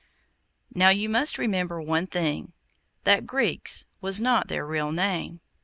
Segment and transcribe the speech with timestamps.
[0.73, 5.41] Now you must remember one thing—that 'Greeks' was not their real name.